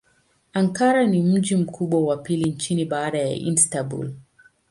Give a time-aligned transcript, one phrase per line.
[0.53, 4.11] Ankara ni mji mkubwa wa pili nchini baada ya Istanbul.